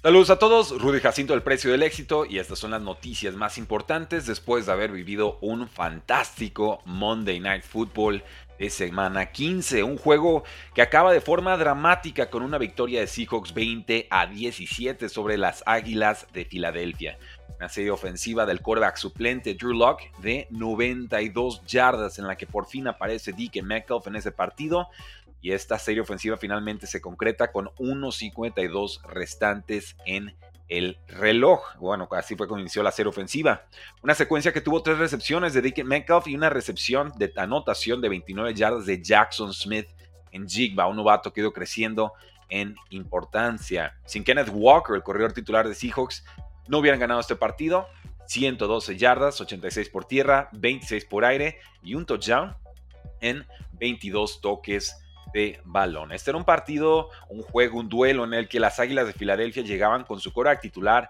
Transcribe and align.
Saludos 0.00 0.30
a 0.30 0.38
todos, 0.38 0.80
Rudy 0.80 1.00
Jacinto 1.00 1.32
del 1.32 1.42
Precio 1.42 1.72
del 1.72 1.82
Éxito 1.82 2.24
y 2.24 2.38
estas 2.38 2.60
son 2.60 2.70
las 2.70 2.80
noticias 2.80 3.34
más 3.34 3.58
importantes 3.58 4.26
después 4.26 4.64
de 4.64 4.70
haber 4.70 4.92
vivido 4.92 5.38
un 5.40 5.66
fantástico 5.66 6.80
Monday 6.84 7.40
Night 7.40 7.64
Football 7.64 8.22
de 8.60 8.70
semana 8.70 9.32
15, 9.32 9.82
un 9.82 9.98
juego 9.98 10.44
que 10.72 10.82
acaba 10.82 11.12
de 11.12 11.20
forma 11.20 11.56
dramática 11.56 12.30
con 12.30 12.44
una 12.44 12.58
victoria 12.58 13.00
de 13.00 13.08
Seahawks 13.08 13.52
20 13.52 14.06
a 14.08 14.28
17 14.28 15.08
sobre 15.08 15.36
las 15.36 15.64
Águilas 15.66 16.28
de 16.32 16.44
Filadelfia. 16.44 17.18
Una 17.58 17.68
serie 17.68 17.90
ofensiva 17.90 18.46
del 18.46 18.60
quarterback 18.60 18.98
suplente 18.98 19.54
Drew 19.54 19.72
Locke 19.72 20.12
de 20.18 20.46
92 20.50 21.66
yardas 21.66 22.20
en 22.20 22.28
la 22.28 22.36
que 22.36 22.46
por 22.46 22.66
fin 22.66 22.86
aparece 22.86 23.32
DK 23.32 23.64
Metcalf 23.64 24.06
en 24.06 24.14
ese 24.14 24.30
partido 24.30 24.90
y 25.40 25.52
esta 25.52 25.78
serie 25.78 26.00
ofensiva 26.00 26.36
finalmente 26.36 26.86
se 26.86 27.00
concreta 27.00 27.52
con 27.52 27.66
1.52 27.78 29.02
restantes 29.02 29.96
en 30.04 30.36
el 30.68 30.98
reloj. 31.06 31.76
Bueno, 31.78 32.08
así 32.12 32.36
fue 32.36 32.46
como 32.46 32.60
inició 32.60 32.82
la 32.82 32.92
serie 32.92 33.08
ofensiva. 33.08 33.66
Una 34.02 34.14
secuencia 34.14 34.52
que 34.52 34.60
tuvo 34.60 34.82
tres 34.82 34.98
recepciones 34.98 35.54
de 35.54 35.62
Dick 35.62 35.82
Metcalf 35.84 36.26
y 36.28 36.34
una 36.34 36.50
recepción 36.50 37.12
de 37.16 37.32
anotación 37.36 38.00
de 38.00 38.08
29 38.08 38.54
yardas 38.54 38.86
de 38.86 39.02
Jackson 39.02 39.52
Smith 39.54 39.88
en 40.30 40.48
Jigba, 40.48 40.86
un 40.86 40.96
novato 40.96 41.32
que 41.32 41.40
ha 41.40 41.42
ido 41.42 41.52
creciendo 41.52 42.12
en 42.48 42.76
importancia. 42.90 43.98
Sin 44.04 44.24
Kenneth 44.24 44.50
Walker, 44.52 44.94
el 44.94 45.02
corredor 45.02 45.32
titular 45.32 45.66
de 45.68 45.74
Seahawks, 45.74 46.24
no 46.68 46.78
hubieran 46.78 47.00
ganado 47.00 47.20
este 47.20 47.36
partido. 47.36 47.88
112 48.26 48.98
yardas, 48.98 49.40
86 49.40 49.88
por 49.88 50.04
tierra, 50.04 50.50
26 50.52 51.06
por 51.06 51.24
aire 51.24 51.58
y 51.82 51.94
un 51.94 52.04
touchdown 52.04 52.54
en 53.20 53.46
22 53.72 54.42
toques 54.42 54.94
de 55.32 55.60
balón. 55.64 56.12
Este 56.12 56.30
era 56.30 56.38
un 56.38 56.44
partido, 56.44 57.10
un 57.28 57.42
juego, 57.42 57.78
un 57.78 57.88
duelo 57.88 58.24
en 58.24 58.34
el 58.34 58.48
que 58.48 58.60
las 58.60 58.80
Águilas 58.80 59.06
de 59.06 59.12
Filadelfia 59.12 59.62
llegaban 59.62 60.04
con 60.04 60.20
su 60.20 60.32
cora 60.32 60.58
titular 60.60 61.08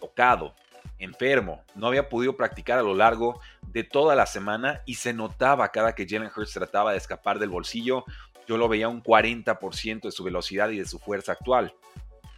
tocado, 0.00 0.54
enfermo, 0.98 1.64
no 1.74 1.86
había 1.86 2.08
podido 2.08 2.36
practicar 2.36 2.78
a 2.78 2.82
lo 2.82 2.94
largo 2.94 3.40
de 3.62 3.84
toda 3.84 4.14
la 4.14 4.26
semana 4.26 4.82
y 4.86 4.94
se 4.94 5.12
notaba 5.12 5.70
cada 5.72 5.94
que 5.94 6.06
Jalen 6.08 6.30
Hurts 6.34 6.52
trataba 6.52 6.92
de 6.92 6.98
escapar 6.98 7.38
del 7.38 7.48
bolsillo, 7.48 8.04
yo 8.46 8.58
lo 8.58 8.68
veía 8.68 8.88
un 8.88 9.02
40% 9.02 10.02
de 10.02 10.12
su 10.12 10.22
velocidad 10.22 10.68
y 10.70 10.78
de 10.78 10.84
su 10.84 10.98
fuerza 10.98 11.32
actual. 11.32 11.74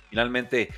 Finalmente, 0.09 0.71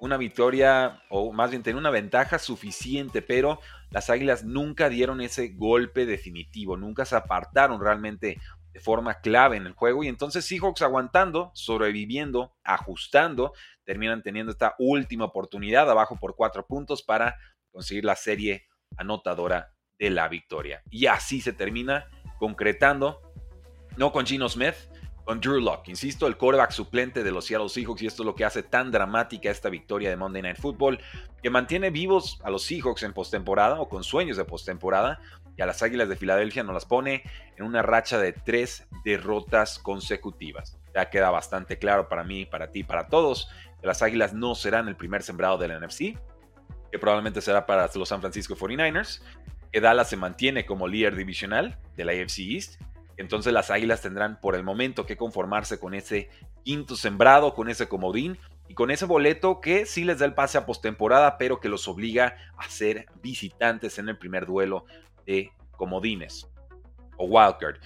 una 0.00 0.16
victoria, 0.18 1.02
o 1.08 1.32
más 1.32 1.50
bien 1.50 1.62
tener 1.62 1.76
una 1.76 1.90
ventaja 1.90 2.38
suficiente, 2.38 3.22
pero 3.22 3.60
las 3.90 4.10
Águilas 4.10 4.44
nunca 4.44 4.88
dieron 4.88 5.20
ese 5.20 5.48
golpe 5.48 6.04
definitivo, 6.04 6.76
nunca 6.76 7.04
se 7.06 7.16
apartaron 7.16 7.80
realmente 7.80 8.38
de 8.74 8.80
forma 8.80 9.20
clave 9.20 9.56
en 9.56 9.66
el 9.66 9.72
juego 9.72 10.02
y 10.02 10.08
entonces 10.08 10.44
Seahawks 10.44 10.82
aguantando, 10.82 11.52
sobreviviendo, 11.54 12.56
ajustando, 12.64 13.52
terminan 13.84 14.22
teniendo 14.22 14.50
esta 14.50 14.74
última 14.78 15.26
oportunidad 15.26 15.88
abajo 15.88 16.18
por 16.20 16.34
cuatro 16.34 16.66
puntos 16.66 17.04
para 17.04 17.36
conseguir 17.70 18.04
la 18.04 18.16
serie 18.16 18.66
anotadora 18.96 19.72
de 19.96 20.10
la 20.10 20.26
victoria. 20.26 20.82
Y 20.90 21.06
así 21.06 21.40
se 21.40 21.52
termina 21.52 22.10
concretando, 22.40 23.22
no 23.96 24.10
con 24.10 24.26
Gino 24.26 24.48
Smith, 24.48 24.74
con 25.24 25.40
Drew 25.40 25.60
Locke. 25.60 25.88
Insisto, 25.88 26.26
el 26.26 26.36
quarterback 26.36 26.70
suplente 26.70 27.22
de 27.22 27.32
los 27.32 27.46
Seattle 27.46 27.68
Seahawks 27.68 28.02
y 28.02 28.06
esto 28.06 28.22
es 28.22 28.26
lo 28.26 28.34
que 28.34 28.44
hace 28.44 28.62
tan 28.62 28.90
dramática 28.90 29.50
esta 29.50 29.70
victoria 29.70 30.10
de 30.10 30.16
Monday 30.16 30.42
Night 30.42 30.58
Football, 30.58 31.00
que 31.42 31.50
mantiene 31.50 31.90
vivos 31.90 32.40
a 32.44 32.50
los 32.50 32.64
Seahawks 32.64 33.02
en 33.02 33.12
postemporada 33.12 33.80
o 33.80 33.88
con 33.88 34.04
sueños 34.04 34.36
de 34.36 34.44
postemporada 34.44 35.20
y 35.56 35.62
a 35.62 35.66
las 35.66 35.82
Águilas 35.82 36.08
de 36.08 36.16
Filadelfia 36.16 36.64
nos 36.64 36.74
las 36.74 36.84
pone 36.84 37.22
en 37.56 37.64
una 37.64 37.82
racha 37.82 38.18
de 38.18 38.32
tres 38.32 38.86
derrotas 39.04 39.78
consecutivas. 39.78 40.78
Ya 40.94 41.10
queda 41.10 41.30
bastante 41.30 41.78
claro 41.78 42.08
para 42.08 42.24
mí, 42.24 42.44
para 42.44 42.70
ti, 42.70 42.82
para 42.82 43.08
todos, 43.08 43.48
que 43.80 43.86
las 43.86 44.02
Águilas 44.02 44.34
no 44.34 44.54
serán 44.54 44.88
el 44.88 44.96
primer 44.96 45.22
sembrado 45.22 45.58
del 45.58 45.78
NFC, 45.80 46.18
que 46.90 46.98
probablemente 46.98 47.40
será 47.40 47.66
para 47.66 47.88
los 47.94 48.08
San 48.08 48.20
Francisco 48.20 48.56
49ers, 48.56 49.22
que 49.72 49.80
Dallas 49.80 50.08
se 50.08 50.16
mantiene 50.16 50.66
como 50.66 50.86
líder 50.86 51.16
divisional 51.16 51.78
de 51.96 52.04
la 52.04 52.12
AFC 52.12 52.38
East, 52.40 52.80
entonces 53.16 53.52
las 53.52 53.70
Águilas 53.70 54.02
tendrán 54.02 54.40
por 54.40 54.54
el 54.54 54.64
momento 54.64 55.06
que 55.06 55.16
conformarse 55.16 55.78
con 55.78 55.94
ese 55.94 56.28
quinto 56.64 56.96
sembrado, 56.96 57.54
con 57.54 57.68
ese 57.68 57.88
comodín 57.88 58.38
y 58.68 58.74
con 58.74 58.90
ese 58.90 59.04
boleto 59.04 59.60
que 59.60 59.86
sí 59.86 60.04
les 60.04 60.18
da 60.18 60.26
el 60.26 60.34
pase 60.34 60.58
a 60.58 60.66
postemporada, 60.66 61.38
pero 61.38 61.60
que 61.60 61.68
los 61.68 61.86
obliga 61.88 62.36
a 62.56 62.68
ser 62.68 63.06
visitantes 63.22 63.98
en 63.98 64.08
el 64.08 64.18
primer 64.18 64.46
duelo 64.46 64.84
de 65.26 65.52
comodines 65.76 66.48
o 67.16 67.26
wildcard. 67.26 67.76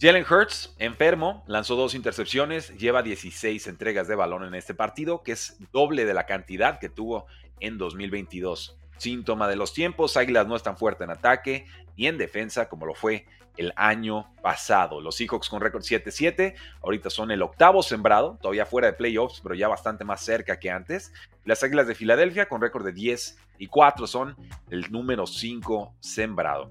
Jalen 0.00 0.24
Hurts, 0.28 0.74
enfermo, 0.78 1.44
lanzó 1.46 1.76
dos 1.76 1.94
intercepciones, 1.94 2.76
lleva 2.76 3.02
16 3.02 3.66
entregas 3.68 4.08
de 4.08 4.16
balón 4.16 4.44
en 4.44 4.54
este 4.54 4.74
partido, 4.74 5.22
que 5.22 5.32
es 5.32 5.56
doble 5.72 6.04
de 6.04 6.14
la 6.14 6.26
cantidad 6.26 6.78
que 6.78 6.88
tuvo 6.88 7.26
en 7.60 7.78
2022. 7.78 8.76
Síntoma 8.96 9.48
de 9.48 9.56
los 9.56 9.72
tiempos, 9.72 10.16
Águilas 10.16 10.46
no 10.46 10.56
están 10.56 10.76
fuerte 10.76 11.04
en 11.04 11.10
ataque 11.10 11.66
ni 11.96 12.06
en 12.06 12.18
defensa 12.18 12.68
como 12.68 12.86
lo 12.86 12.94
fue 12.94 13.26
el 13.56 13.72
año 13.76 14.32
pasado. 14.42 15.00
Los 15.00 15.16
Seahawks 15.16 15.48
con 15.48 15.60
récord 15.60 15.82
7-7, 15.82 16.54
ahorita 16.82 17.10
son 17.10 17.30
el 17.30 17.42
octavo 17.42 17.82
sembrado, 17.82 18.38
todavía 18.40 18.66
fuera 18.66 18.88
de 18.88 18.94
playoffs, 18.94 19.40
pero 19.40 19.54
ya 19.54 19.68
bastante 19.68 20.04
más 20.04 20.20
cerca 20.20 20.58
que 20.58 20.70
antes. 20.70 21.12
Las 21.44 21.62
Águilas 21.62 21.86
de 21.86 21.94
Filadelfia 21.94 22.48
con 22.48 22.60
récord 22.60 22.84
de 22.84 22.92
10 22.92 23.38
y 23.58 23.66
4 23.68 24.06
son 24.06 24.36
el 24.70 24.90
número 24.90 25.26
5 25.26 25.94
sembrado. 26.00 26.70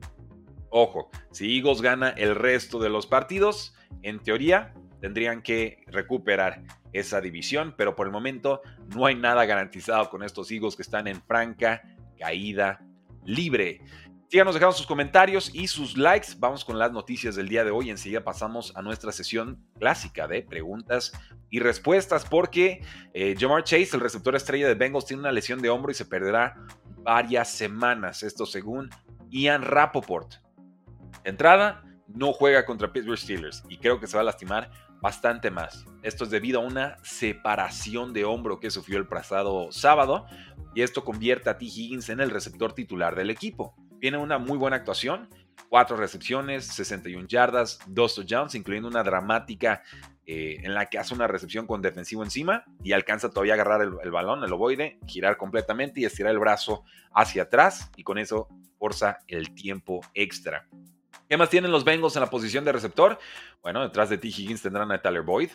Ojo, 0.69 1.09
si 1.31 1.57
Eagles 1.57 1.81
gana 1.81 2.09
el 2.09 2.35
resto 2.35 2.79
de 2.79 2.89
los 2.89 3.06
partidos, 3.06 3.75
en 4.01 4.19
teoría 4.19 4.73
tendrían 5.00 5.41
que 5.41 5.83
recuperar 5.88 6.63
esa 6.94 7.22
división, 7.22 7.75
pero 7.78 7.95
por 7.95 8.07
el 8.07 8.13
momento 8.13 8.62
no 8.95 9.06
hay 9.06 9.16
nada 9.16 9.45
garantizado 9.45 10.09
con 10.09 10.23
estos 10.23 10.50
Eagles 10.50 10.75
que 10.75 10.81
están 10.81 11.07
en 11.07 11.22
franca 11.22 11.83
caída 12.18 12.81
libre. 13.25 13.81
Síganos 14.29 14.56
dejando 14.56 14.75
sus 14.75 14.88
comentarios 14.88 15.51
y 15.53 15.68
sus 15.68 15.96
likes. 15.96 16.29
Vamos 16.40 16.66
con 16.66 16.79
las 16.79 16.91
noticias 16.91 17.35
del 17.35 17.47
día 17.47 17.63
de 17.63 17.69
hoy. 17.69 17.91
Enseguida 17.91 18.24
pasamos 18.24 18.75
a 18.75 18.81
nuestra 18.81 19.12
sesión 19.12 19.63
clásica 19.78 20.28
de 20.28 20.41
preguntas 20.41 21.13
y 21.51 21.59
respuestas 21.59 22.25
porque 22.25 22.81
eh, 23.13 23.35
Jamar 23.38 23.63
Chase, 23.63 23.90
el 23.94 24.00
receptor 24.00 24.35
estrella 24.35 24.68
de 24.68 24.74
Bengals, 24.74 25.06
tiene 25.06 25.22
una 25.22 25.31
lesión 25.31 25.62
de 25.62 25.69
hombro 25.69 25.91
y 25.91 25.94
se 25.94 26.06
perderá 26.06 26.56
varias 27.03 27.51
semanas. 27.51 28.24
Esto 28.24 28.47
según 28.47 28.90
Ian 29.30 29.62
Rapoport. 29.62 30.35
entrada, 31.24 31.84
no 32.07 32.34
juega 32.34 32.66
contra 32.66 32.91
Pittsburgh 32.91 33.19
Steelers 33.19 33.63
y 33.69 33.78
creo 33.78 34.00
que 34.00 34.07
se 34.07 34.18
va 34.18 34.22
a 34.22 34.25
lastimar 34.25 34.72
bastante 35.00 35.51
más. 35.51 35.85
Esto 36.01 36.24
es 36.24 36.30
debido 36.30 36.62
a 36.62 36.66
una 36.66 36.97
separación 37.03 38.13
de 38.13 38.24
hombro 38.24 38.59
que 38.59 38.72
sufrió 38.72 38.97
el 38.97 39.07
pasado 39.07 39.72
sábado 39.72 40.25
y 40.73 40.81
esto 40.81 41.03
convierte 41.03 41.50
a 41.50 41.57
T. 41.57 41.66
Higgins 41.66 42.09
en 42.09 42.19
el 42.19 42.29
receptor 42.29 42.73
titular 42.73 43.16
del 43.16 43.29
equipo. 43.29 43.75
Tiene 44.00 44.17
una 44.17 44.38
muy 44.38 44.57
buena 44.57 44.78
actuación, 44.78 45.29
cuatro 45.69 45.97
recepciones, 45.97 46.66
61 46.67 47.28
yardas, 47.28 47.79
dos 47.88 48.16
touchdowns, 48.16 48.56
incluyendo 48.56 48.89
una 48.89 49.03
dramática 49.03 49.81
eh, 50.25 50.57
en 50.63 50.73
la 50.73 50.85
que 50.85 50.97
hace 50.97 51.13
una 51.13 51.28
recepción 51.28 51.67
con 51.67 51.81
defensivo 51.81 52.23
encima 52.23 52.63
y 52.83 52.94
alcanza 52.94 53.29
todavía 53.29 53.53
a 53.53 53.56
agarrar 53.56 53.81
el, 53.81 54.12
balón, 54.12 54.44
el 54.44 54.53
ovoide, 54.53 55.00
girar 55.06 55.38
completamente 55.38 56.00
y 56.00 56.06
estirar 56.06 56.31
el 56.31 56.39
brazo 56.39 56.83
hacia 57.13 57.44
atrás 57.44 57.92
y 57.97 58.03
con 58.03 58.18
eso 58.18 58.47
forza 58.77 59.19
el 59.27 59.53
tiempo 59.53 60.01
extra. 60.13 60.68
¿Qué 61.30 61.38
más 61.38 61.50
tienen 61.50 61.71
los 61.71 61.83
Bengals 61.83 62.15
en 62.15 62.21
la 62.21 62.30
posición 62.30 62.63
de 62.65 62.71
receptor? 62.71 63.18
Bueno, 63.62 63.81
detrás 63.81 64.09
de 64.09 64.18
T. 64.18 64.27
Higgins 64.27 64.62
tendrán 64.62 64.92
a 64.92 65.01
Tyler 65.01 65.24
Boyd, 65.24 65.50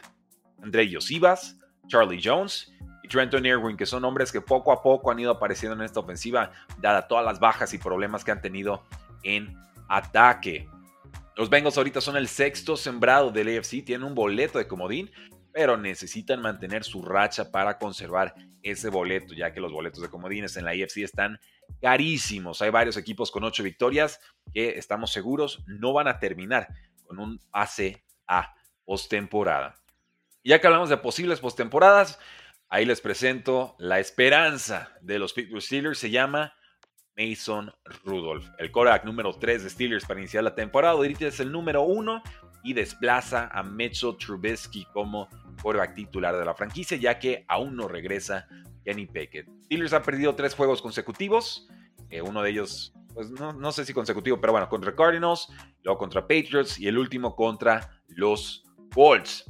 André 0.62 0.88
Yosivas, 0.88 1.58
Charlie 1.86 2.20
Jones 2.22 2.72
Trenton 3.08 3.44
Irwin, 3.44 3.76
que 3.76 3.86
son 3.86 4.04
hombres 4.04 4.30
que 4.30 4.40
poco 4.40 4.70
a 4.70 4.82
poco 4.82 5.10
han 5.10 5.18
ido 5.18 5.32
apareciendo 5.32 5.74
en 5.74 5.82
esta 5.82 6.00
ofensiva, 6.00 6.52
dada 6.78 7.08
todas 7.08 7.24
las 7.24 7.40
bajas 7.40 7.72
y 7.74 7.78
problemas 7.78 8.24
que 8.24 8.30
han 8.30 8.40
tenido 8.40 8.84
en 9.22 9.56
ataque. 9.88 10.68
Los 11.36 11.50
Bengals 11.50 11.76
ahorita 11.76 12.00
son 12.00 12.16
el 12.16 12.28
sexto 12.28 12.76
sembrado 12.76 13.30
del 13.30 13.58
AFC, 13.58 13.84
tienen 13.84 14.04
un 14.04 14.14
boleto 14.14 14.58
de 14.58 14.68
comodín, 14.68 15.10
pero 15.52 15.76
necesitan 15.76 16.42
mantener 16.42 16.84
su 16.84 17.02
racha 17.02 17.50
para 17.50 17.78
conservar 17.78 18.34
ese 18.62 18.90
boleto, 18.90 19.34
ya 19.34 19.52
que 19.52 19.60
los 19.60 19.72
boletos 19.72 20.02
de 20.02 20.10
comodines 20.10 20.56
en 20.56 20.64
la 20.64 20.72
AFC 20.72 20.98
están 20.98 21.40
carísimos. 21.80 22.60
Hay 22.60 22.70
varios 22.70 22.96
equipos 22.96 23.30
con 23.30 23.44
ocho 23.44 23.62
victorias 23.62 24.20
que 24.52 24.78
estamos 24.78 25.12
seguros 25.12 25.64
no 25.66 25.92
van 25.92 26.08
a 26.08 26.18
terminar 26.18 26.68
con 27.06 27.18
un 27.18 27.38
pase 27.50 28.04
a 28.26 28.54
postemporada. 28.84 29.76
Ya 30.48 30.60
que 30.60 30.66
hablamos 30.66 30.88
de 30.88 30.96
posibles 30.96 31.40
postemporadas, 31.40 32.18
Ahí 32.70 32.84
les 32.84 33.00
presento 33.00 33.74
la 33.78 33.98
esperanza 33.98 34.92
de 35.00 35.18
los 35.18 35.32
Pittsburgh 35.32 35.62
Steelers. 35.62 35.98
Se 35.98 36.10
llama 36.10 36.52
Mason 37.16 37.72
Rudolph. 38.04 38.46
El 38.58 38.70
quarterback 38.70 39.04
número 39.04 39.32
3 39.32 39.64
de 39.64 39.70
Steelers 39.70 40.04
para 40.04 40.20
iniciar 40.20 40.44
la 40.44 40.54
temporada. 40.54 40.92
Ahorita 40.92 41.26
es 41.26 41.40
el 41.40 41.50
número 41.50 41.82
1 41.84 42.22
y 42.64 42.74
desplaza 42.74 43.48
a 43.50 43.62
Mitchell 43.62 44.18
Trubisky 44.18 44.84
como 44.92 45.30
quarterback 45.62 45.94
titular 45.94 46.36
de 46.36 46.44
la 46.44 46.54
franquicia, 46.54 46.98
ya 46.98 47.18
que 47.18 47.46
aún 47.48 47.74
no 47.74 47.88
regresa 47.88 48.46
Kenny 48.84 49.06
Pickett. 49.06 49.48
Steelers 49.64 49.94
ha 49.94 50.02
perdido 50.02 50.34
tres 50.34 50.54
juegos 50.54 50.82
consecutivos. 50.82 51.68
Eh, 52.10 52.20
uno 52.20 52.42
de 52.42 52.50
ellos, 52.50 52.92
pues 53.14 53.30
no, 53.30 53.54
no, 53.54 53.72
sé 53.72 53.86
si 53.86 53.94
consecutivo, 53.94 54.38
pero 54.42 54.52
bueno, 54.52 54.68
contra 54.68 54.94
Cardinals, 54.94 55.48
luego 55.82 55.98
contra 55.98 56.20
Patriots 56.20 56.78
y 56.78 56.86
el 56.86 56.98
último 56.98 57.34
contra 57.34 58.02
los 58.08 58.62
Colts. 58.92 59.46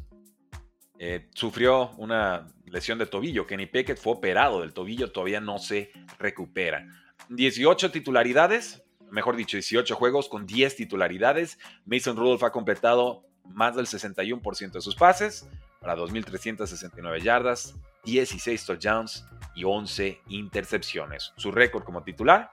Eh, 0.99 1.29
sufrió 1.33 1.91
una 1.97 2.49
lesión 2.67 2.99
de 2.99 3.07
tobillo. 3.07 3.47
Kenny 3.47 3.67
Pickett 3.67 3.99
fue 3.99 4.15
operado 4.15 4.61
del 4.61 4.73
tobillo, 4.73 5.13
todavía 5.13 5.41
no 5.41 5.59
se 5.59 5.93
recupera. 6.19 6.87
18 7.29 7.91
titularidades, 7.91 8.83
mejor 9.11 9.37
dicho, 9.37 9.57
18 9.57 9.95
juegos 9.95 10.29
con 10.29 10.47
10 10.47 10.77
titularidades. 10.77 11.59
Mason 11.85 12.17
Rudolph 12.17 12.43
ha 12.43 12.51
completado 12.51 13.25
más 13.45 13.77
del 13.77 13.87
61% 13.87 14.73
de 14.73 14.81
sus 14.81 14.97
pases 14.97 15.49
para 15.81 15.97
2.369 15.97 17.23
yardas, 17.23 17.75
16 18.05 18.67
touchdowns 18.67 19.25
y 19.55 19.65
11 19.65 20.21
intercepciones. 20.29 21.33
Su 21.37 21.53
récord 21.53 21.85
como 21.85 22.03
titular, 22.03 22.51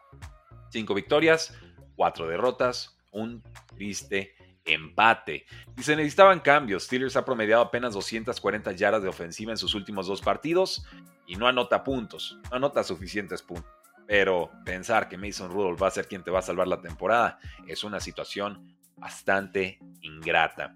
5 0.69 0.94
victorias, 0.94 1.53
4 1.95 2.27
derrotas, 2.27 2.95
un 3.12 3.41
triste 3.75 4.35
empate. 4.65 5.45
Y 5.77 5.83
se 5.83 5.95
necesitaban 5.95 6.39
cambios. 6.39 6.83
Steelers 6.83 7.15
ha 7.15 7.25
promediado 7.25 7.63
apenas 7.63 7.94
240 7.94 8.71
yardas 8.73 9.03
de 9.03 9.09
ofensiva 9.09 9.51
en 9.51 9.57
sus 9.57 9.75
últimos 9.75 10.07
dos 10.07 10.21
partidos 10.21 10.85
y 11.25 11.35
no 11.35 11.47
anota 11.47 11.83
puntos, 11.83 12.39
no 12.50 12.57
anota 12.57 12.83
suficientes 12.83 13.41
puntos. 13.41 13.71
Pero 14.07 14.51
pensar 14.63 15.09
que 15.09 15.17
Mason 15.17 15.51
Rudolph 15.51 15.81
va 15.81 15.88
a 15.88 15.91
ser 15.91 16.07
quien 16.07 16.23
te 16.23 16.31
va 16.31 16.39
a 16.39 16.44
salvar 16.44 16.67
la 16.67 16.81
temporada 16.81 17.39
es 17.67 17.83
una 17.83 18.00
situación 18.00 18.75
bastante 18.97 19.79
ingrata. 20.01 20.75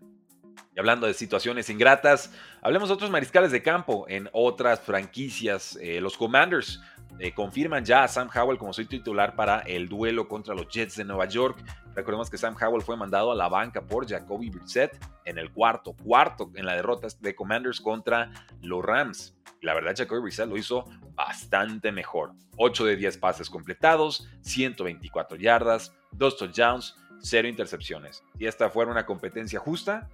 Y 0.75 0.80
hablando 0.80 1.07
de 1.07 1.13
situaciones 1.13 1.69
ingratas, 1.69 2.33
hablemos 2.62 2.89
de 2.89 2.95
otros 2.95 3.12
mariscales 3.12 3.51
de 3.51 3.62
campo 3.62 4.06
en 4.07 4.30
otras 4.33 4.80
franquicias. 4.80 5.77
Eh, 5.81 6.01
los 6.01 6.18
Commanders 6.18 6.81
eh, 7.18 7.34
confirman 7.34 7.84
ya 7.84 8.04
a 8.04 8.08
Sam 8.08 8.30
Howell 8.34 8.58
como 8.58 8.74
su 8.74 8.86
titular 8.86 9.36
para 9.36 9.60
el 9.60 9.90
duelo 9.90 10.28
contra 10.28 10.54
los 10.54 10.68
Jets 10.68 10.98
de 10.98 11.06
Nueva 11.06 11.26
York. 11.26 11.64
Recordemos 11.96 12.30
que 12.30 12.38
Sam 12.38 12.56
Howell 12.62 12.82
fue 12.84 12.96
mandado 12.96 13.32
a 13.32 13.36
la 13.36 13.50
banca 13.50 13.82
por 13.82 14.08
Jacoby 14.08 14.50
Brissett 14.50 14.98
en 15.26 15.38
el 15.38 15.52
cuarto, 15.52 15.94
cuarto 15.94 16.50
en 16.56 16.66
la 16.66 16.76
derrota 16.76 17.08
de 17.20 17.36
Commanders 17.36 17.82
contra 17.82 18.32
los 18.62 18.84
Rams. 18.84 19.36
La 19.62 19.74
verdad, 19.74 19.96
Jacoby 19.98 20.22
Brissett 20.22 20.48
lo 20.48 20.58
hizo 20.58 20.86
bastante 21.16 21.92
mejor. 21.92 22.34
8 22.58 22.86
de 22.86 22.96
10 22.96 23.18
pases 23.18 23.50
completados, 23.50 24.30
124 24.42 25.38
yardas, 25.38 25.94
2 26.12 26.38
touchdowns, 26.38 26.96
0 27.22 27.48
intercepciones. 27.48 28.24
Si 28.38 28.46
esta 28.46 28.70
fuera 28.70 28.92
una 28.92 29.06
competencia 29.06 29.60
justa, 29.60 30.10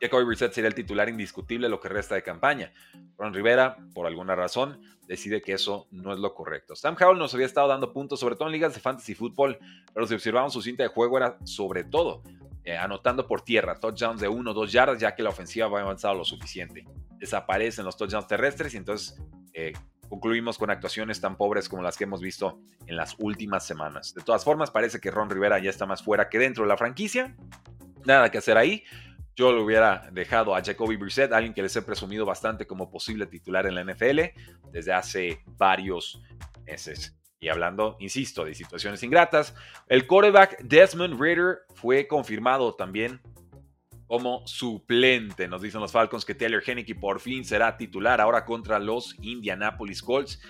Jacoby 0.00 0.24
Brissett 0.24 0.52
sería 0.52 0.68
el 0.68 0.74
titular 0.74 1.08
indiscutible 1.08 1.68
lo 1.68 1.80
que 1.80 1.88
resta 1.88 2.14
de 2.14 2.22
campaña. 2.22 2.72
Ron 3.16 3.32
Rivera, 3.32 3.76
por 3.94 4.06
alguna 4.06 4.34
razón, 4.34 4.80
decide 5.06 5.40
que 5.42 5.52
eso 5.52 5.86
no 5.90 6.12
es 6.12 6.18
lo 6.18 6.34
correcto. 6.34 6.76
Sam 6.76 6.96
Howell 7.00 7.18
nos 7.18 7.34
había 7.34 7.46
estado 7.46 7.68
dando 7.68 7.92
puntos, 7.92 8.20
sobre 8.20 8.36
todo 8.36 8.48
en 8.48 8.52
ligas 8.52 8.74
de 8.74 8.80
fantasy 8.80 9.14
fútbol, 9.14 9.58
pero 9.94 10.06
si 10.06 10.14
observamos 10.14 10.52
su 10.52 10.62
cinta 10.62 10.82
de 10.82 10.88
juego 10.88 11.16
era 11.16 11.38
sobre 11.44 11.84
todo 11.84 12.22
eh, 12.66 12.76
anotando 12.76 13.28
por 13.28 13.42
tierra, 13.42 13.78
touchdowns 13.78 14.20
de 14.20 14.26
1 14.26 14.50
o 14.50 14.54
2 14.54 14.72
yardas, 14.72 14.98
ya 14.98 15.14
que 15.14 15.22
la 15.22 15.30
ofensiva 15.30 15.68
va 15.68 15.82
avanzado 15.82 16.14
lo 16.14 16.24
suficiente. 16.24 16.84
Desaparecen 17.12 17.84
los 17.84 17.96
touchdowns 17.96 18.26
terrestres 18.26 18.74
y 18.74 18.78
entonces 18.78 19.22
eh, 19.52 19.72
concluimos 20.08 20.58
con 20.58 20.70
actuaciones 20.70 21.20
tan 21.20 21.36
pobres 21.36 21.68
como 21.68 21.82
las 21.82 21.96
que 21.96 22.04
hemos 22.04 22.20
visto 22.20 22.58
en 22.86 22.96
las 22.96 23.14
últimas 23.20 23.64
semanas. 23.64 24.14
De 24.14 24.22
todas 24.22 24.44
formas, 24.44 24.72
parece 24.72 24.98
que 24.98 25.12
Ron 25.12 25.30
Rivera 25.30 25.60
ya 25.60 25.70
está 25.70 25.86
más 25.86 26.02
fuera 26.02 26.28
que 26.28 26.40
dentro 26.40 26.64
de 26.64 26.68
la 26.68 26.76
franquicia. 26.76 27.36
Nada 28.04 28.32
que 28.32 28.38
hacer 28.38 28.58
ahí. 28.58 28.82
Yo 29.36 29.52
lo 29.52 29.64
hubiera 29.64 30.08
dejado 30.12 30.54
a 30.54 30.64
Jacoby 30.64 30.96
Brissett, 30.96 31.30
alguien 31.30 31.52
que 31.52 31.60
les 31.60 31.76
he 31.76 31.82
presumido 31.82 32.24
bastante 32.24 32.66
como 32.66 32.90
posible 32.90 33.26
titular 33.26 33.66
en 33.66 33.74
la 33.74 33.84
NFL 33.84 34.20
desde 34.72 34.94
hace 34.94 35.42
varios 35.58 36.22
meses. 36.64 37.14
Y 37.38 37.48
hablando, 37.48 37.98
insisto, 38.00 38.46
de 38.46 38.54
situaciones 38.54 39.02
ingratas, 39.02 39.54
el 39.88 40.06
quarterback 40.06 40.62
Desmond 40.62 41.20
Ritter 41.20 41.58
fue 41.74 42.08
confirmado 42.08 42.74
también 42.76 43.20
como 44.06 44.46
suplente. 44.46 45.48
Nos 45.48 45.60
dicen 45.60 45.82
los 45.82 45.92
Falcons 45.92 46.24
que 46.24 46.34
Taylor 46.34 46.62
Henneke 46.66 46.94
por 46.94 47.20
fin 47.20 47.44
será 47.44 47.76
titular 47.76 48.22
ahora 48.22 48.46
contra 48.46 48.78
los 48.78 49.14
Indianapolis 49.20 50.02
Colts 50.02 50.40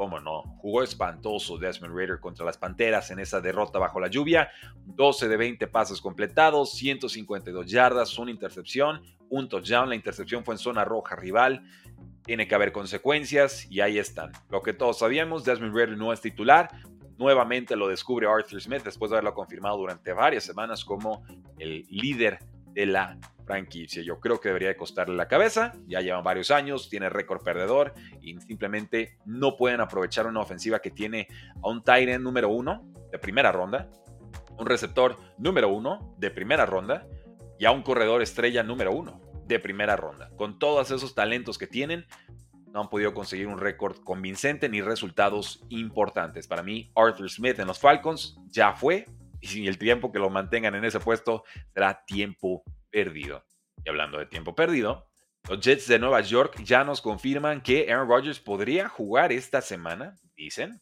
cómo 0.00 0.18
no, 0.18 0.44
jugó 0.62 0.82
espantoso 0.82 1.58
Desmond 1.58 1.94
Raider 1.94 2.20
contra 2.20 2.46
las 2.46 2.56
Panteras 2.56 3.10
en 3.10 3.18
esa 3.18 3.42
derrota 3.42 3.78
bajo 3.78 4.00
la 4.00 4.08
lluvia. 4.08 4.48
12 4.86 5.28
de 5.28 5.36
20 5.36 5.66
pasos 5.66 6.00
completados, 6.00 6.72
152 6.72 7.66
yardas, 7.70 8.18
una 8.18 8.30
intercepción, 8.30 9.02
un 9.28 9.46
touchdown. 9.50 9.90
La 9.90 9.94
intercepción 9.94 10.42
fue 10.42 10.54
en 10.54 10.58
zona 10.58 10.86
roja 10.86 11.16
rival. 11.16 11.62
Tiene 12.24 12.48
que 12.48 12.54
haber 12.54 12.72
consecuencias 12.72 13.70
y 13.70 13.82
ahí 13.82 13.98
están. 13.98 14.32
Lo 14.48 14.62
que 14.62 14.72
todos 14.72 15.00
sabíamos, 15.00 15.44
Desmond 15.44 15.76
Raider 15.76 15.98
no 15.98 16.14
es 16.14 16.22
titular. 16.22 16.70
Nuevamente 17.18 17.76
lo 17.76 17.86
descubre 17.86 18.26
Arthur 18.26 18.58
Smith 18.58 18.82
después 18.82 19.10
de 19.10 19.18
haberlo 19.18 19.34
confirmado 19.34 19.76
durante 19.76 20.14
varias 20.14 20.44
semanas 20.44 20.82
como 20.82 21.26
el 21.58 21.84
líder 21.90 22.38
de 22.72 22.86
la 22.86 23.18
franquicia. 23.50 24.00
Yo 24.04 24.20
creo 24.20 24.40
que 24.40 24.48
debería 24.48 24.68
de 24.68 24.76
costarle 24.76 25.16
la 25.16 25.26
cabeza. 25.26 25.72
Ya 25.88 26.00
llevan 26.00 26.22
varios 26.22 26.52
años, 26.52 26.88
tiene 26.88 27.08
récord 27.08 27.42
perdedor 27.42 27.94
y 28.20 28.38
simplemente 28.40 29.18
no 29.24 29.56
pueden 29.56 29.80
aprovechar 29.80 30.28
una 30.28 30.38
ofensiva 30.38 30.78
que 30.78 30.92
tiene 30.92 31.26
a 31.60 31.68
un 31.68 31.82
tight 31.82 32.20
número 32.20 32.48
uno 32.48 32.84
de 33.10 33.18
primera 33.18 33.50
ronda, 33.50 33.90
un 34.56 34.66
receptor 34.66 35.16
número 35.36 35.68
uno 35.68 36.14
de 36.16 36.30
primera 36.30 36.64
ronda 36.64 37.08
y 37.58 37.64
a 37.64 37.72
un 37.72 37.82
corredor 37.82 38.22
estrella 38.22 38.62
número 38.62 38.92
uno 38.92 39.20
de 39.46 39.58
primera 39.58 39.96
ronda. 39.96 40.30
Con 40.36 40.60
todos 40.60 40.92
esos 40.92 41.16
talentos 41.16 41.58
que 41.58 41.66
tienen, 41.66 42.06
no 42.72 42.82
han 42.82 42.88
podido 42.88 43.12
conseguir 43.12 43.48
un 43.48 43.58
récord 43.58 43.96
convincente 44.04 44.68
ni 44.68 44.80
resultados 44.80 45.64
importantes. 45.70 46.46
Para 46.46 46.62
mí, 46.62 46.92
Arthur 46.94 47.28
Smith 47.28 47.58
en 47.58 47.66
los 47.66 47.80
Falcons 47.80 48.38
ya 48.46 48.74
fue, 48.74 49.06
y 49.40 49.66
el 49.66 49.76
tiempo 49.76 50.12
que 50.12 50.20
lo 50.20 50.30
mantengan 50.30 50.76
en 50.76 50.84
ese 50.84 51.00
puesto 51.00 51.42
será 51.74 52.04
tiempo 52.06 52.62
perdido. 52.90 53.44
Y 53.84 53.88
hablando 53.88 54.18
de 54.18 54.26
tiempo 54.26 54.54
perdido, 54.54 55.06
los 55.48 55.60
Jets 55.60 55.88
de 55.88 55.98
Nueva 55.98 56.20
York 56.20 56.62
ya 56.62 56.84
nos 56.84 57.00
confirman 57.00 57.62
que 57.62 57.90
Aaron 57.90 58.08
Rodgers 58.08 58.40
podría 58.40 58.88
jugar 58.88 59.32
esta 59.32 59.60
semana, 59.60 60.16
dicen, 60.36 60.80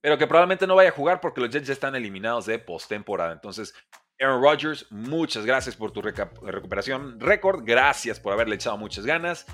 pero 0.00 0.18
que 0.18 0.26
probablemente 0.26 0.66
no 0.66 0.76
vaya 0.76 0.90
a 0.90 0.92
jugar 0.92 1.20
porque 1.20 1.40
los 1.40 1.50
Jets 1.50 1.66
ya 1.66 1.72
están 1.72 1.94
eliminados 1.94 2.46
de 2.46 2.58
postemporada. 2.58 3.32
Entonces, 3.32 3.74
Aaron 4.20 4.42
Rodgers, 4.42 4.86
muchas 4.90 5.46
gracias 5.46 5.76
por 5.76 5.92
tu 5.92 6.02
recuperación 6.02 7.18
récord, 7.20 7.62
gracias 7.64 8.20
por 8.20 8.32
haberle 8.32 8.56
echado 8.56 8.76
muchas 8.76 9.06
ganas. 9.06 9.46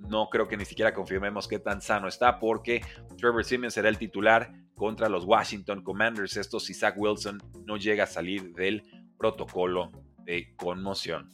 No 0.00 0.28
creo 0.28 0.46
que 0.46 0.56
ni 0.56 0.64
siquiera 0.64 0.94
confirmemos 0.94 1.48
qué 1.48 1.58
tan 1.58 1.80
sano 1.80 2.08
está 2.08 2.38
porque 2.38 2.82
Trevor 3.16 3.44
Simeon 3.44 3.70
será 3.70 3.88
el 3.88 3.98
titular 3.98 4.52
contra 4.74 5.08
los 5.08 5.24
Washington 5.24 5.82
Commanders. 5.82 6.36
Esto 6.36 6.60
si 6.60 6.74
Zach 6.74 6.94
Wilson 6.96 7.40
no 7.64 7.76
llega 7.76 8.04
a 8.04 8.06
salir 8.06 8.52
del 8.54 8.82
protocolo 9.18 9.90
de 10.28 10.54
conmoción. 10.56 11.32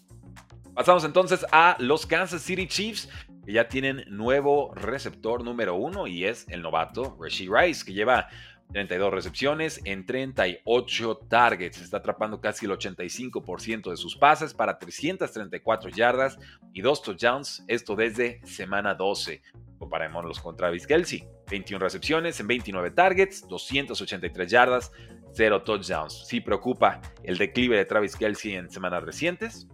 Pasamos 0.75 1.05
entonces 1.05 1.45
a 1.53 1.77
los 1.81 2.07
Kansas 2.07 2.43
City 2.43 2.67
Chiefs, 2.67 3.09
que 3.45 3.53
ya 3.53 3.69
tienen 3.69 4.05
nuevo 4.09 4.73
receptor 4.75 5.45
número 5.45 5.75
uno 5.75 6.07
y 6.07 6.25
es 6.25 6.47
el 6.49 6.63
novato 6.63 7.17
Rasheed 7.21 7.51
Rice, 7.51 7.85
que 7.85 7.93
lleva 7.93 8.29
32 8.73 9.13
recepciones 9.13 9.81
en 9.85 10.07
38 10.07 11.17
targets. 11.29 11.81
Está 11.81 11.99
atrapando 11.99 12.41
casi 12.41 12.67
el 12.67 12.73
85% 12.73 13.91
de 13.91 13.97
sus 13.97 14.17
pases 14.17 14.55
para 14.55 14.79
334 14.79 15.91
yardas 15.91 16.39
y 16.73 16.81
dos 16.81 17.03
touchdowns, 17.03 17.65
esto 17.69 17.95
desde 17.97 18.41
semana 18.47 18.95
12. 18.95 19.43
Comparémoslos 19.79 20.41
con 20.41 20.57
Travis 20.57 20.87
Kelsey. 20.87 21.25
21 21.51 21.85
recepciones 21.85 22.41
en 22.41 22.47
29 22.47 22.91
targets, 22.93 23.47
283 23.47 24.51
yardas, 24.51 24.93
0 25.35 25.62
touchdowns. 25.62 26.26
Sí 26.26 26.41
preocupa 26.41 27.00
el 27.23 27.38
declive 27.38 27.76
de 27.76 27.85
Travis 27.85 28.17
Kelsey 28.17 28.55
en 28.55 28.71
semanas 28.71 29.03
recientes. 29.03 29.67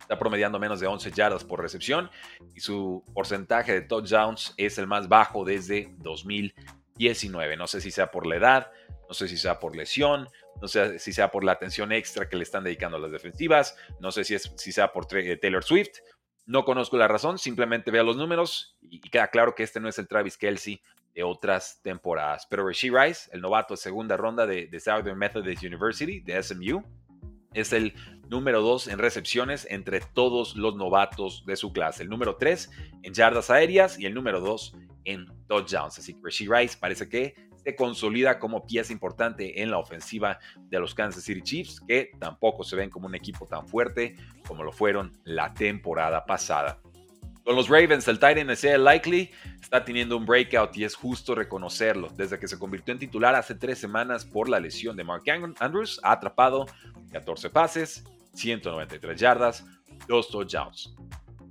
Está 0.00 0.18
promediando 0.18 0.58
menos 0.58 0.80
de 0.80 0.86
11 0.86 1.10
yardas 1.12 1.44
por 1.44 1.60
recepción 1.60 2.10
y 2.54 2.60
su 2.60 3.04
porcentaje 3.14 3.72
de 3.72 3.82
touchdowns 3.82 4.54
es 4.56 4.78
el 4.78 4.86
más 4.86 5.08
bajo 5.08 5.44
desde 5.44 5.94
2019. 5.98 7.56
No 7.56 7.66
sé 7.66 7.80
si 7.80 7.90
sea 7.90 8.10
por 8.10 8.26
la 8.26 8.36
edad, 8.36 8.70
no 9.08 9.14
sé 9.14 9.28
si 9.28 9.36
sea 9.36 9.58
por 9.58 9.76
lesión, 9.76 10.28
no 10.60 10.68
sé 10.68 10.98
si 10.98 11.12
sea 11.12 11.30
por 11.30 11.44
la 11.44 11.52
atención 11.52 11.92
extra 11.92 12.28
que 12.28 12.36
le 12.36 12.42
están 12.42 12.64
dedicando 12.64 12.96
a 12.96 13.00
las 13.00 13.12
defensivas, 13.12 13.76
no 14.00 14.10
sé 14.10 14.24
si, 14.24 14.34
es, 14.34 14.52
sea 14.56 14.92
por 14.92 15.06
Taylor 15.06 15.64
Swift. 15.64 15.98
No 16.46 16.64
conozco 16.64 16.96
la 16.96 17.08
razón, 17.08 17.38
simplemente 17.38 17.90
veo 17.90 18.02
los 18.02 18.16
números 18.16 18.78
y 18.80 19.00
queda 19.00 19.28
claro 19.28 19.54
que 19.54 19.62
este 19.62 19.80
no 19.80 19.88
es 19.88 19.98
el 19.98 20.08
Travis 20.08 20.38
Kelsey 20.38 20.80
de 21.18 21.24
otras 21.24 21.80
temporadas. 21.82 22.46
Pero 22.48 22.64
Rasheed 22.64 22.94
Rice, 22.94 23.28
el 23.32 23.40
novato 23.40 23.74
de 23.74 23.78
segunda 23.78 24.16
ronda 24.16 24.46
de, 24.46 24.70
Southern 24.78 25.18
Methodist 25.18 25.64
University, 25.64 26.20
de 26.20 26.40
SMU, 26.40 26.84
es 27.52 27.72
el 27.72 27.92
número 28.28 28.62
2 28.62 28.86
en 28.86 28.98
recepciones 29.00 29.66
entre 29.68 30.00
todos 30.00 30.54
los 30.54 30.76
novatos 30.76 31.42
de 31.44 31.56
su 31.56 31.72
clase. 31.72 32.04
El 32.04 32.08
número 32.08 32.36
3 32.36 32.70
en 33.02 33.12
yardas 33.12 33.50
aéreas 33.50 33.98
y 33.98 34.06
el 34.06 34.14
número 34.14 34.38
2 34.38 34.76
en 35.06 35.26
touchdowns. 35.48 35.98
Así 35.98 36.14
que 36.14 36.20
Rasheed 36.22 36.52
Rice 36.52 36.76
parece 36.78 37.08
que 37.08 37.34
se 37.56 37.74
consolida 37.74 38.38
como 38.38 38.64
pieza 38.64 38.92
importante 38.92 39.60
en 39.60 39.72
la 39.72 39.78
ofensiva 39.78 40.38
de 40.70 40.78
los 40.78 40.94
Kansas 40.94 41.24
City 41.24 41.42
Chiefs, 41.42 41.80
que 41.80 42.12
tampoco 42.20 42.62
se 42.62 42.76
ven 42.76 42.90
como 42.90 43.08
un 43.08 43.16
equipo 43.16 43.44
tan 43.44 43.66
fuerte 43.66 44.14
como 44.46 44.62
lo 44.62 44.70
fueron 44.70 45.18
la 45.24 45.52
temporada 45.52 46.24
pasada. 46.24 46.80
Con 47.48 47.56
los 47.56 47.70
Ravens, 47.70 48.06
el 48.08 48.18
Titan 48.18 48.50
Isaiah 48.50 48.76
Likely 48.76 49.30
está 49.58 49.82
teniendo 49.82 50.18
un 50.18 50.26
breakout 50.26 50.76
y 50.76 50.84
es 50.84 50.94
justo 50.94 51.34
reconocerlo. 51.34 52.08
Desde 52.14 52.38
que 52.38 52.46
se 52.46 52.58
convirtió 52.58 52.92
en 52.92 52.98
titular 52.98 53.34
hace 53.34 53.54
tres 53.54 53.78
semanas 53.78 54.26
por 54.26 54.50
la 54.50 54.60
lesión 54.60 54.98
de 54.98 55.04
Mark 55.04 55.22
Andrews, 55.58 55.98
ha 56.02 56.12
atrapado 56.12 56.66
14 57.10 57.48
pases, 57.48 58.04
193 58.34 59.18
yardas, 59.18 59.64
2 60.06 60.28
touchdowns. 60.28 60.94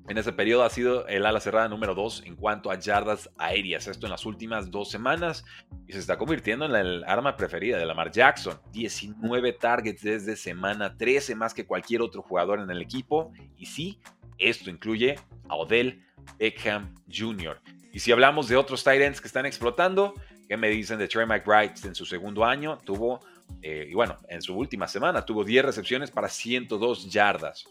En 0.07 0.19
ese 0.19 0.33
periodo 0.33 0.65
ha 0.65 0.69
sido 0.69 1.07
el 1.07 1.25
ala 1.25 1.39
cerrada 1.39 1.67
número 1.67 1.95
2 1.95 2.25
en 2.27 2.35
cuanto 2.35 2.69
a 2.69 2.79
yardas 2.79 3.31
aéreas. 3.39 3.87
Esto 3.87 4.05
en 4.05 4.11
las 4.11 4.27
últimas 4.27 4.69
dos 4.69 4.91
semanas. 4.91 5.45
Y 5.87 5.93
se 5.93 5.99
está 5.99 6.15
convirtiendo 6.19 6.65
en 6.65 6.75
el 6.75 7.03
arma 7.05 7.35
preferida 7.35 7.79
de 7.79 7.85
Lamar 7.87 8.11
Jackson. 8.11 8.59
19 8.71 9.53
targets 9.53 10.03
desde 10.03 10.35
semana 10.35 10.95
13, 10.95 11.33
más 11.33 11.55
que 11.55 11.65
cualquier 11.65 12.03
otro 12.03 12.21
jugador 12.21 12.59
en 12.59 12.69
el 12.69 12.83
equipo. 12.83 13.33
Y 13.57 13.65
sí, 13.65 13.99
esto 14.37 14.69
incluye 14.69 15.15
a 15.49 15.55
Odell 15.55 16.03
Beckham 16.37 16.93
Jr. 17.11 17.59
Y 17.93 17.99
si 17.99 18.11
hablamos 18.11 18.47
de 18.47 18.55
otros 18.55 18.83
tight 18.83 19.01
ends 19.01 19.21
que 19.21 19.27
están 19.27 19.45
explotando, 19.45 20.13
¿qué 20.47 20.57
me 20.57 20.69
dicen 20.69 20.99
de 20.99 21.07
Trey 21.07 21.25
McBride 21.25 21.73
en 21.83 21.95
su 21.95 22.05
segundo 22.05 22.45
año? 22.45 22.77
Tuvo, 22.85 23.21
eh, 23.61 23.87
y 23.89 23.93
bueno, 23.93 24.17
en 24.29 24.41
su 24.41 24.55
última 24.55 24.87
semana 24.87 25.25
tuvo 25.25 25.43
10 25.43 25.65
recepciones 25.65 26.11
para 26.11 26.29
102 26.29 27.11
yardas. 27.11 27.65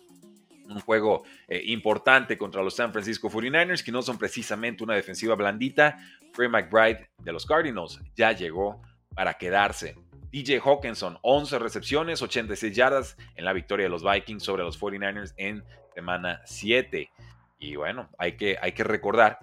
Un 0.69 0.81
juego 0.81 1.23
eh, 1.47 1.63
importante 1.67 2.37
contra 2.37 2.63
los 2.63 2.75
San 2.75 2.93
Francisco 2.93 3.31
49ers, 3.31 3.85
que 3.85 3.93
no 3.93 4.03
son 4.03 4.19
precisamente 4.19 4.83
una 4.83 4.95
defensiva 4.95 5.37
blandita. 5.37 5.97
Trey 6.35 6.49
McBride 6.49 7.09
de 7.23 7.33
los 7.33 7.47
Cardinals 7.47 8.01
ya 8.17 8.33
llegó 8.33 8.83
para 9.15 9.35
quedarse. 9.35 9.95
DJ 10.33 10.61
Hawkinson, 10.61 11.19
11 11.23 11.59
recepciones, 11.61 12.21
86 12.21 12.75
yardas 12.75 13.17
en 13.37 13.45
la 13.45 13.53
victoria 13.53 13.85
de 13.85 13.91
los 13.91 14.03
Vikings 14.03 14.43
sobre 14.43 14.65
los 14.65 14.79
49ers 14.79 15.33
en 15.37 15.63
semana 15.95 16.43
7. 16.45 17.09
Y 17.59 17.77
bueno, 17.77 18.11
hay 18.19 18.37
que, 18.37 18.57
hay 18.61 18.73
que 18.73 18.85
recordar 18.85 19.39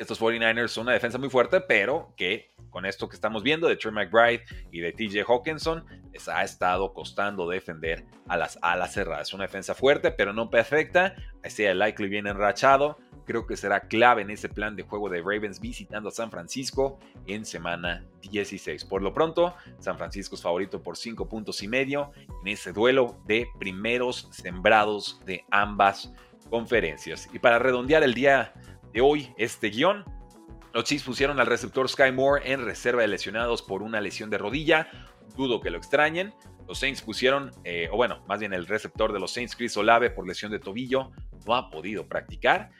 estos 0.00 0.18
49ers 0.18 0.68
son 0.68 0.84
una 0.84 0.94
defensa 0.94 1.18
muy 1.18 1.28
fuerte, 1.28 1.60
pero 1.60 2.14
que 2.16 2.52
con 2.70 2.86
esto 2.86 3.06
que 3.06 3.16
estamos 3.16 3.42
viendo 3.42 3.68
de 3.68 3.76
Trey 3.76 3.92
McBride 3.92 4.44
y 4.72 4.80
de 4.80 4.92
TJ 4.92 5.24
Hawkinson, 5.28 5.84
les 6.10 6.26
ha 6.26 6.42
estado 6.42 6.94
costando 6.94 7.46
defender 7.46 8.06
a 8.26 8.38
las 8.38 8.58
alas 8.62 8.94
cerradas. 8.94 9.34
Una 9.34 9.44
defensa 9.44 9.74
fuerte, 9.74 10.10
pero 10.10 10.32
no 10.32 10.48
perfecta. 10.48 11.16
Así 11.44 11.64
Likely 11.64 12.08
bien 12.08 12.26
enrachado 12.26 12.96
creo 13.30 13.46
que 13.46 13.56
será 13.56 13.82
clave 13.82 14.22
en 14.22 14.30
ese 14.30 14.48
plan 14.48 14.74
de 14.74 14.82
juego 14.82 15.08
de 15.08 15.20
Ravens 15.20 15.60
visitando 15.60 16.08
a 16.08 16.12
San 16.12 16.32
Francisco 16.32 16.98
en 17.28 17.44
semana 17.44 18.04
16. 18.22 18.84
Por 18.86 19.02
lo 19.02 19.14
pronto, 19.14 19.54
San 19.78 19.96
Francisco 19.98 20.34
es 20.34 20.42
favorito 20.42 20.82
por 20.82 20.96
5 20.96 21.28
puntos 21.28 21.62
y 21.62 21.68
medio 21.68 22.10
en 22.42 22.48
ese 22.48 22.72
duelo 22.72 23.22
de 23.26 23.46
primeros 23.60 24.28
sembrados 24.32 25.20
de 25.26 25.44
ambas 25.52 26.12
conferencias. 26.50 27.28
Y 27.32 27.38
para 27.38 27.58
redondear 27.58 28.02
el 28.02 28.14
día 28.14 28.52
de 28.92 29.00
hoy 29.00 29.32
este 29.38 29.70
guion, 29.70 30.04
los 30.72 30.84
Chiefs 30.84 31.04
pusieron 31.04 31.40
al 31.40 31.46
receptor 31.46 31.88
Sky 31.88 32.12
Moore 32.12 32.52
en 32.52 32.64
reserva 32.64 33.02
de 33.02 33.08
lesionados 33.08 33.62
por 33.62 33.82
una 33.82 34.00
lesión 34.00 34.30
de 34.30 34.38
rodilla. 34.38 34.88
Dudo 35.36 35.60
que 35.60 35.70
lo 35.70 35.78
extrañen. 35.78 36.34
Los 36.68 36.78
Saints 36.78 37.02
pusieron, 37.02 37.50
eh, 37.64 37.88
o 37.90 37.96
bueno, 37.96 38.22
más 38.28 38.38
bien 38.38 38.52
el 38.52 38.66
receptor 38.66 39.12
de 39.12 39.18
los 39.18 39.32
Saints, 39.32 39.56
Chris 39.56 39.76
Olave, 39.76 40.10
por 40.10 40.24
lesión 40.24 40.52
de 40.52 40.60
tobillo, 40.60 41.10
no 41.44 41.56
ha 41.56 41.68
podido 41.68 42.06
practicar. 42.06 42.70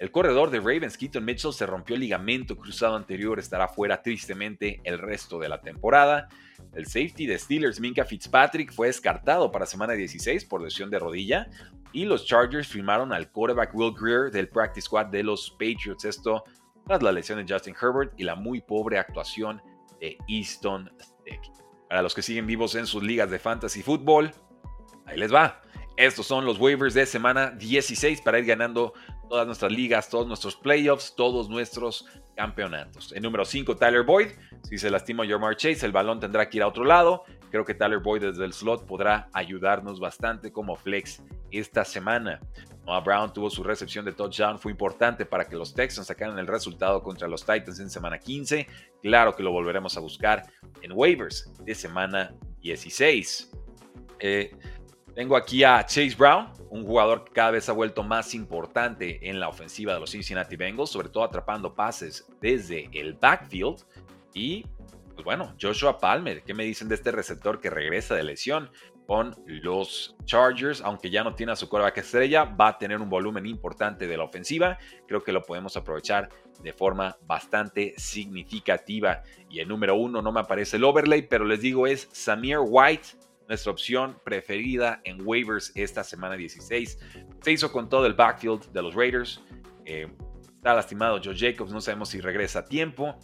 El 0.00 0.10
corredor 0.10 0.48
de 0.48 0.60
Ravens, 0.60 0.96
Keaton 0.96 1.22
Mitchell, 1.22 1.52
se 1.52 1.66
rompió 1.66 1.94
el 1.94 2.00
ligamento 2.00 2.56
cruzado 2.56 2.96
anterior, 2.96 3.38
estará 3.38 3.68
fuera 3.68 4.00
tristemente 4.00 4.80
el 4.82 4.98
resto 4.98 5.38
de 5.38 5.50
la 5.50 5.60
temporada. 5.60 6.26
El 6.72 6.86
safety 6.86 7.26
de 7.26 7.38
Steelers, 7.38 7.80
Minka 7.80 8.06
Fitzpatrick, 8.06 8.72
fue 8.72 8.86
descartado 8.86 9.52
para 9.52 9.66
semana 9.66 9.92
16 9.92 10.46
por 10.46 10.62
lesión 10.62 10.88
de 10.88 10.98
rodilla. 10.98 11.50
Y 11.92 12.06
los 12.06 12.24
Chargers 12.24 12.68
firmaron 12.68 13.12
al 13.12 13.30
quarterback 13.30 13.74
Will 13.74 13.92
Greer 13.94 14.30
del 14.30 14.48
practice 14.48 14.86
squad 14.86 15.08
de 15.08 15.22
los 15.22 15.50
Patriots. 15.50 16.06
Esto 16.06 16.44
tras 16.86 17.02
la 17.02 17.12
lesión 17.12 17.44
de 17.44 17.52
Justin 17.52 17.76
Herbert 17.78 18.14
y 18.16 18.24
la 18.24 18.34
muy 18.34 18.62
pobre 18.62 18.98
actuación 18.98 19.60
de 20.00 20.16
Easton 20.28 20.90
Stick. 20.98 21.42
Para 21.90 22.00
los 22.00 22.14
que 22.14 22.22
siguen 22.22 22.46
vivos 22.46 22.74
en 22.74 22.86
sus 22.86 23.02
ligas 23.02 23.30
de 23.30 23.38
fantasy 23.38 23.82
fútbol, 23.82 24.32
ahí 25.04 25.18
les 25.18 25.30
va. 25.34 25.60
Estos 25.98 26.26
son 26.26 26.46
los 26.46 26.58
waivers 26.58 26.94
de 26.94 27.04
semana 27.04 27.50
16 27.50 28.22
para 28.22 28.38
ir 28.38 28.46
ganando 28.46 28.94
todas 29.30 29.46
nuestras 29.46 29.70
ligas, 29.70 30.10
todos 30.10 30.26
nuestros 30.26 30.56
playoffs, 30.56 31.14
todos 31.14 31.48
nuestros 31.48 32.04
campeonatos. 32.34 33.12
En 33.12 33.22
número 33.22 33.44
5, 33.44 33.76
Tyler 33.76 34.02
Boyd. 34.02 34.30
Si 34.64 34.76
se 34.76 34.90
lastima 34.90 35.24
Jamar 35.24 35.56
Chase, 35.56 35.86
el 35.86 35.92
balón 35.92 36.18
tendrá 36.18 36.50
que 36.50 36.58
ir 36.58 36.64
a 36.64 36.66
otro 36.66 36.84
lado. 36.84 37.22
Creo 37.48 37.64
que 37.64 37.74
Tyler 37.74 38.00
Boyd 38.00 38.22
desde 38.22 38.44
el 38.44 38.52
slot 38.52 38.86
podrá 38.86 39.30
ayudarnos 39.32 40.00
bastante 40.00 40.50
como 40.50 40.74
flex 40.74 41.22
esta 41.52 41.84
semana. 41.84 42.40
Noah 42.84 43.00
Brown 43.00 43.32
tuvo 43.32 43.50
su 43.50 43.62
recepción 43.62 44.04
de 44.04 44.12
touchdown, 44.12 44.58
fue 44.58 44.72
importante 44.72 45.24
para 45.24 45.44
que 45.44 45.54
los 45.54 45.74
Texans 45.74 46.08
sacaran 46.08 46.36
el 46.40 46.48
resultado 46.48 47.00
contra 47.00 47.28
los 47.28 47.46
Titans 47.46 47.78
en 47.78 47.88
semana 47.88 48.18
15. 48.18 48.66
Claro 49.00 49.36
que 49.36 49.44
lo 49.44 49.52
volveremos 49.52 49.96
a 49.96 50.00
buscar 50.00 50.42
en 50.82 50.90
waivers 50.90 51.52
de 51.64 51.74
semana 51.76 52.34
16. 52.62 53.52
Eh, 54.18 54.50
tengo 55.20 55.36
aquí 55.36 55.62
a 55.64 55.84
Chase 55.84 56.14
Brown, 56.16 56.48
un 56.70 56.82
jugador 56.82 57.24
que 57.24 57.32
cada 57.32 57.50
vez 57.50 57.68
ha 57.68 57.72
vuelto 57.72 58.02
más 58.02 58.32
importante 58.32 59.28
en 59.28 59.38
la 59.38 59.50
ofensiva 59.50 59.92
de 59.92 60.00
los 60.00 60.12
Cincinnati 60.12 60.56
Bengals, 60.56 60.88
sobre 60.88 61.10
todo 61.10 61.24
atrapando 61.24 61.74
pases 61.74 62.26
desde 62.40 62.88
el 62.98 63.12
backfield. 63.12 63.84
Y, 64.32 64.64
pues 65.12 65.22
bueno, 65.22 65.54
Joshua 65.60 65.98
Palmer, 65.98 66.42
¿qué 66.42 66.54
me 66.54 66.64
dicen 66.64 66.88
de 66.88 66.94
este 66.94 67.12
receptor 67.12 67.60
que 67.60 67.68
regresa 67.68 68.14
de 68.14 68.22
lesión? 68.22 68.70
Con 69.06 69.36
los 69.44 70.16
Chargers, 70.24 70.80
aunque 70.80 71.10
ya 71.10 71.22
no 71.22 71.34
tiene 71.34 71.52
a 71.52 71.56
su 71.56 71.68
coreback 71.68 71.98
estrella, 71.98 72.44
va 72.44 72.68
a 72.68 72.78
tener 72.78 72.98
un 72.98 73.10
volumen 73.10 73.44
importante 73.44 74.06
de 74.06 74.16
la 74.16 74.24
ofensiva. 74.24 74.78
Creo 75.06 75.22
que 75.22 75.32
lo 75.32 75.42
podemos 75.42 75.76
aprovechar 75.76 76.30
de 76.62 76.72
forma 76.72 77.18
bastante 77.26 77.92
significativa. 77.98 79.22
Y 79.50 79.60
el 79.60 79.68
número 79.68 79.96
uno 79.96 80.22
no 80.22 80.32
me 80.32 80.40
aparece 80.40 80.78
el 80.78 80.84
overlay, 80.84 81.28
pero 81.28 81.44
les 81.44 81.60
digo 81.60 81.86
es 81.86 82.08
Samir 82.10 82.60
White 82.62 83.08
nuestra 83.50 83.72
opción 83.72 84.16
preferida 84.22 85.00
en 85.02 85.26
waivers 85.26 85.72
esta 85.74 86.04
semana 86.04 86.36
16. 86.36 86.98
Se 87.42 87.50
hizo 87.52 87.72
con 87.72 87.88
todo 87.88 88.06
el 88.06 88.14
backfield 88.14 88.70
de 88.70 88.80
los 88.80 88.94
Raiders. 88.94 89.42
Eh, 89.84 90.08
está 90.54 90.72
lastimado 90.72 91.20
Joe 91.22 91.36
Jacobs, 91.36 91.72
no 91.72 91.80
sabemos 91.80 92.10
si 92.10 92.20
regresa 92.20 92.60
a 92.60 92.64
tiempo. 92.64 93.18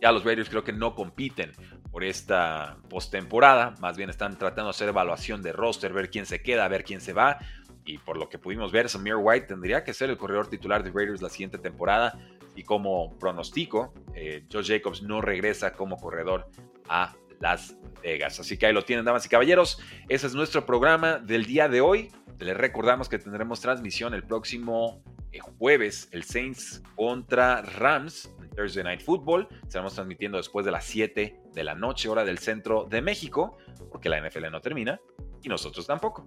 Ya 0.00 0.12
los 0.12 0.24
Raiders 0.24 0.48
creo 0.48 0.64
que 0.64 0.72
no 0.72 0.94
compiten 0.94 1.52
por 1.92 2.04
esta 2.04 2.78
postemporada, 2.88 3.74
más 3.80 3.98
bien 3.98 4.08
están 4.08 4.38
tratando 4.38 4.64
de 4.64 4.70
hacer 4.70 4.88
evaluación 4.88 5.42
de 5.42 5.52
roster, 5.52 5.92
ver 5.92 6.08
quién 6.08 6.24
se 6.24 6.40
queda, 6.40 6.66
ver 6.68 6.82
quién 6.82 7.02
se 7.02 7.12
va. 7.12 7.38
Y 7.84 7.98
por 7.98 8.16
lo 8.16 8.30
que 8.30 8.38
pudimos 8.38 8.72
ver, 8.72 8.88
Samir 8.88 9.16
White 9.16 9.46
tendría 9.46 9.84
que 9.84 9.92
ser 9.92 10.08
el 10.08 10.16
corredor 10.16 10.48
titular 10.48 10.82
de 10.82 10.90
Raiders 10.90 11.20
la 11.20 11.28
siguiente 11.28 11.58
temporada. 11.58 12.18
Y 12.56 12.62
como 12.62 13.18
pronostico, 13.18 13.92
eh, 14.14 14.46
Joe 14.50 14.64
Jacobs 14.64 15.02
no 15.02 15.20
regresa 15.20 15.74
como 15.74 15.98
corredor 15.98 16.48
a 16.88 17.14
las 17.40 17.76
Vegas. 18.02 18.38
Así 18.40 18.56
que 18.56 18.66
ahí 18.66 18.72
lo 18.72 18.84
tienen, 18.84 19.04
damas 19.04 19.26
y 19.26 19.28
caballeros. 19.28 19.78
Ese 20.08 20.26
es 20.26 20.34
nuestro 20.34 20.64
programa 20.64 21.18
del 21.18 21.44
día 21.44 21.68
de 21.68 21.80
hoy. 21.80 22.10
Les 22.38 22.56
recordamos 22.56 23.08
que 23.08 23.18
tendremos 23.18 23.60
transmisión 23.60 24.14
el 24.14 24.22
próximo 24.22 25.02
eh, 25.32 25.40
jueves, 25.58 26.08
el 26.12 26.24
Saints 26.24 26.82
contra 26.96 27.62
Rams, 27.62 28.34
Thursday 28.56 28.84
Night 28.84 29.02
Football. 29.02 29.48
Estaremos 29.62 29.94
transmitiendo 29.94 30.38
después 30.38 30.64
de 30.64 30.72
las 30.72 30.84
7 30.84 31.40
de 31.52 31.64
la 31.64 31.74
noche, 31.74 32.08
hora 32.08 32.24
del 32.24 32.38
centro 32.38 32.84
de 32.84 33.02
México, 33.02 33.58
porque 33.90 34.08
la 34.08 34.20
NFL 34.20 34.50
no 34.50 34.60
termina 34.60 35.00
y 35.42 35.48
nosotros 35.48 35.86
tampoco. 35.86 36.26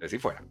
Así 0.00 0.18
fuera. 0.18 0.42